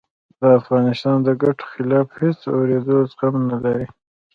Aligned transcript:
د 0.39 0.41
افغانستان 0.59 1.17
د 1.23 1.29
ګټو 1.43 1.65
خلاف 1.73 2.07
هېڅ 2.19 2.37
د 2.41 2.45
آورېدلو 2.57 3.09
زغم 3.11 3.35
نه 3.49 3.57
لرم 3.63 3.91